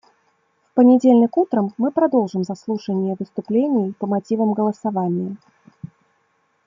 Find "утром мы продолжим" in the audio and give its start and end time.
1.37-2.43